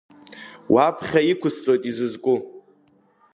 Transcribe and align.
Уаԥхьа 0.73 1.21
иқәысҵоит 1.31 1.83
изызку. 1.89 2.37